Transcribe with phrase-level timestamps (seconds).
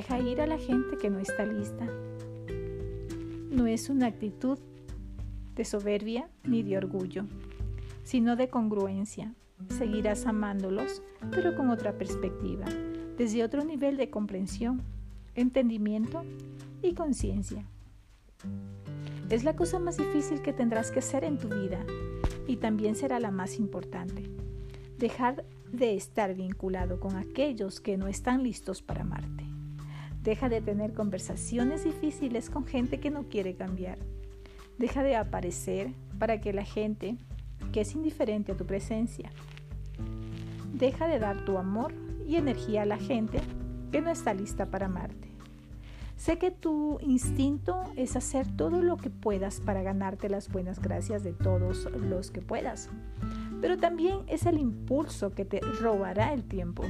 [0.00, 1.86] Deja ir a la gente que no está lista.
[3.50, 4.58] No es una actitud
[5.54, 7.26] de soberbia ni de orgullo,
[8.02, 9.34] sino de congruencia.
[9.68, 11.02] Seguirás amándolos,
[11.32, 12.64] pero con otra perspectiva,
[13.18, 14.80] desde otro nivel de comprensión,
[15.34, 16.22] entendimiento
[16.80, 17.66] y conciencia.
[19.28, 21.84] Es la cosa más difícil que tendrás que hacer en tu vida
[22.46, 24.22] y también será la más importante.
[24.96, 29.49] Dejar de estar vinculado con aquellos que no están listos para amarte.
[30.22, 33.98] Deja de tener conversaciones difíciles con gente que no quiere cambiar.
[34.78, 37.16] Deja de aparecer para que la gente
[37.72, 39.30] que es indiferente a tu presencia.
[40.74, 41.94] Deja de dar tu amor
[42.26, 43.40] y energía a la gente
[43.90, 45.30] que no está lista para amarte.
[46.16, 51.24] Sé que tu instinto es hacer todo lo que puedas para ganarte las buenas gracias
[51.24, 52.90] de todos los que puedas,
[53.62, 56.84] pero también es el impulso que te robará el tiempo,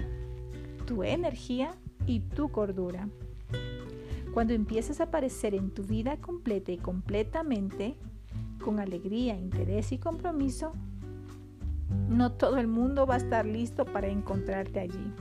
[0.85, 1.77] tu energía
[2.07, 3.09] y tu cordura.
[4.33, 7.97] Cuando empieces a aparecer en tu vida completa y completamente,
[8.63, 10.73] con alegría, interés y compromiso,
[12.09, 15.13] no todo el mundo va a estar listo para encontrarte allí.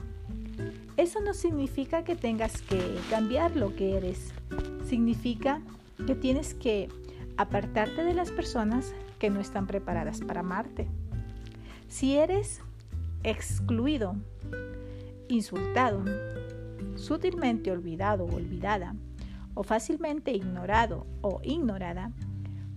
[0.96, 4.32] Eso no significa que tengas que cambiar lo que eres.
[4.84, 5.60] Significa
[6.06, 6.88] que tienes que
[7.36, 10.86] apartarte de las personas que no están preparadas para amarte.
[11.88, 12.60] Si eres
[13.22, 14.16] excluido,
[15.28, 16.04] insultado,
[17.00, 18.94] sutilmente olvidado o olvidada,
[19.54, 22.12] o fácilmente ignorado o ignorada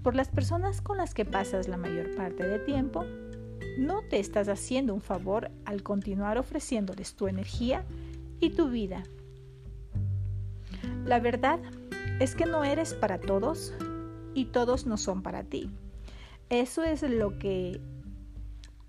[0.01, 3.05] por las personas con las que pasas la mayor parte del tiempo,
[3.77, 7.85] no te estás haciendo un favor al continuar ofreciéndoles tu energía
[8.39, 9.03] y tu vida.
[11.05, 11.59] La verdad
[12.19, 13.73] es que no eres para todos
[14.33, 15.69] y todos no son para ti.
[16.49, 17.81] Eso es lo que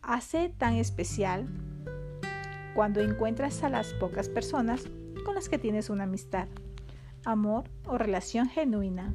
[0.02, 1.46] hace tan especial
[2.74, 4.84] cuando encuentras a las pocas personas
[5.24, 6.48] con las que tienes una amistad,
[7.24, 9.14] amor o relación genuina.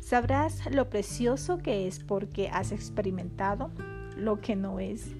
[0.00, 3.70] Sabrás lo precioso que es porque has experimentado
[4.16, 5.14] lo que no es.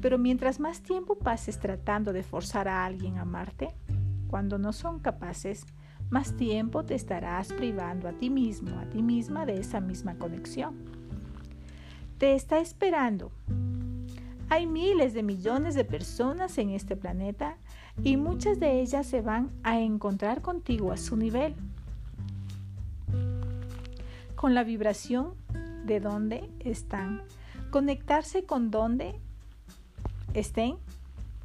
[0.00, 3.74] Pero mientras más tiempo pases tratando de forzar a alguien a amarte,
[4.28, 5.66] cuando no son capaces,
[6.10, 10.76] más tiempo te estarás privando a ti mismo, a ti misma de esa misma conexión.
[12.18, 13.32] Te está esperando.
[14.48, 17.58] Hay miles de millones de personas en este planeta
[18.02, 21.54] y muchas de ellas se van a encontrar contigo a su nivel.
[24.34, 25.34] Con la vibración
[25.84, 27.22] de donde están
[27.70, 29.14] conectarse con donde
[30.34, 30.76] estén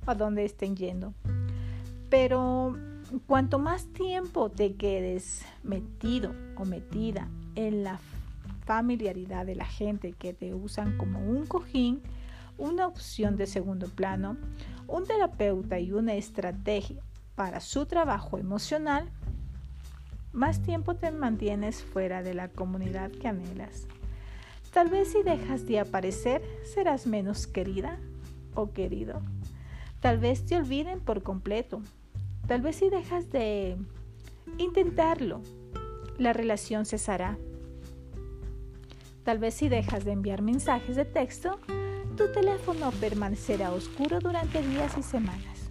[0.05, 1.13] o donde estén yendo.
[2.09, 2.77] Pero
[3.27, 7.99] cuanto más tiempo te quedes metido o metida en la
[8.65, 12.01] familiaridad de la gente que te usan como un cojín,
[12.57, 14.37] una opción de segundo plano,
[14.87, 17.01] un terapeuta y una estrategia
[17.35, 19.09] para su trabajo emocional,
[20.31, 23.87] más tiempo te mantienes fuera de la comunidad que anhelas.
[24.73, 27.99] Tal vez si dejas de aparecer serás menos querida
[28.55, 29.21] o querido.
[29.99, 31.81] Tal vez te olviden por completo.
[32.47, 33.77] Tal vez si dejas de
[34.57, 35.41] intentarlo,
[36.17, 37.37] la relación cesará.
[39.23, 41.59] Tal vez si dejas de enviar mensajes de texto,
[42.15, 45.69] tu teléfono permanecerá oscuro durante días y semanas.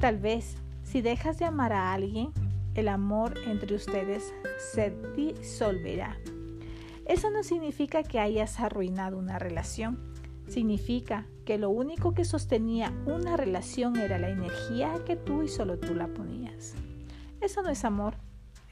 [0.00, 2.32] Tal vez si dejas de amar a alguien,
[2.74, 4.32] el amor entre ustedes
[4.72, 6.16] se disolverá.
[7.06, 10.14] Eso no significa que hayas arruinado una relación.
[10.48, 15.78] Significa que lo único que sostenía una relación era la energía que tú y solo
[15.78, 16.74] tú la ponías.
[17.40, 18.14] Eso no es amor,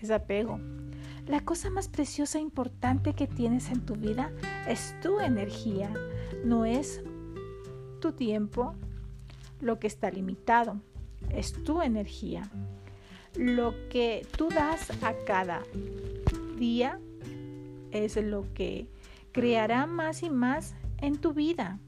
[0.01, 0.61] es apego.
[1.27, 4.31] La cosa más preciosa e importante que tienes en tu vida
[4.69, 5.93] es tu energía,
[6.45, 7.03] no es
[8.01, 8.75] tu tiempo
[9.61, 10.81] lo que está limitado,
[11.31, 12.51] es tu energía.
[13.37, 15.63] Lo que tú das a cada
[16.59, 17.01] día
[17.91, 18.89] es lo que
[19.33, 21.81] creará más y más en tu vida.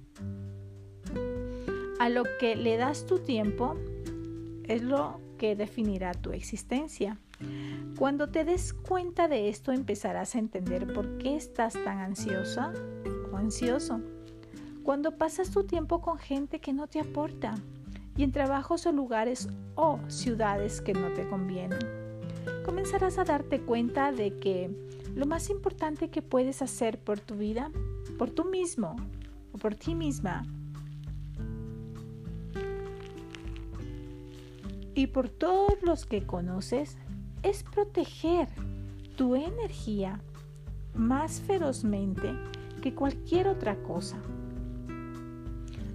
[1.98, 3.76] A lo que le das tu tiempo
[4.64, 7.18] es lo que definirá tu existencia.
[7.98, 12.72] Cuando te des cuenta de esto empezarás a entender por qué estás tan ansiosa
[13.32, 14.00] o ansioso.
[14.82, 17.54] Cuando pasas tu tiempo con gente que no te aporta
[18.16, 21.78] y en trabajos o lugares o ciudades que no te convienen,
[22.64, 24.70] comenzarás a darte cuenta de que
[25.14, 27.70] lo más importante que puedes hacer por tu vida,
[28.18, 28.96] por tú mismo
[29.52, 30.44] o por ti misma,
[34.96, 36.96] y por todos los que conoces,
[37.42, 38.48] es proteger
[39.16, 40.20] tu energía
[40.94, 42.34] más ferozmente
[42.82, 44.16] que cualquier otra cosa.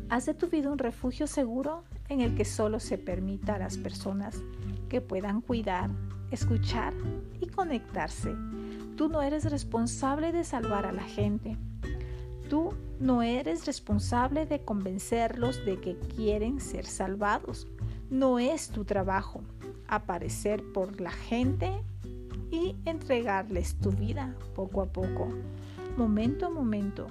[0.09, 3.77] Haz de tu vida un refugio seguro en el que solo se permita a las
[3.77, 4.43] personas
[4.89, 5.89] que puedan cuidar,
[6.31, 6.93] escuchar
[7.39, 8.35] y conectarse.
[8.97, 11.57] Tú no eres responsable de salvar a la gente.
[12.49, 17.67] Tú no eres responsable de convencerlos de que quieren ser salvados.
[18.09, 19.41] No es tu trabajo
[19.91, 21.69] aparecer por la gente
[22.49, 25.29] y entregarles tu vida poco a poco,
[25.97, 27.07] momento a momento,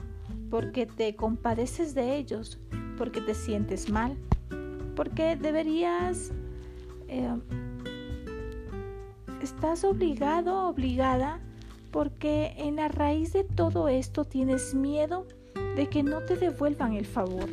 [0.51, 2.59] porque te compadeces de ellos,
[2.97, 4.17] porque te sientes mal,
[4.97, 6.33] porque deberías,
[7.09, 7.39] eh,
[9.43, 11.39] estás obligado, obligada,
[11.91, 15.27] porque en la raíz de todo esto tienes miedo
[15.77, 17.49] de que no te devuelvan el favor.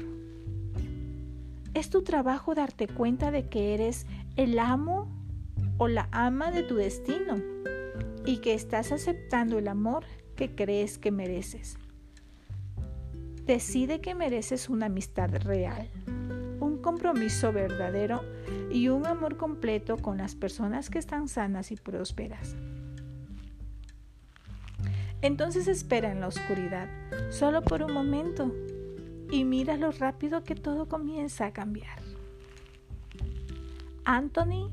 [1.74, 5.17] Es tu trabajo darte cuenta de que eres el amo
[5.78, 7.42] o la ama de tu destino
[8.26, 10.04] y que estás aceptando el amor
[10.36, 11.78] que crees que mereces.
[13.46, 15.90] Decide que mereces una amistad real,
[16.60, 18.22] un compromiso verdadero
[18.70, 22.56] y un amor completo con las personas que están sanas y prósperas.
[25.22, 26.90] Entonces espera en la oscuridad,
[27.32, 28.54] solo por un momento,
[29.32, 32.00] y mira lo rápido que todo comienza a cambiar.
[34.06, 34.70] Anthony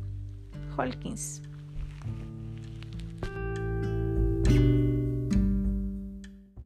[0.76, 1.40] Hawkins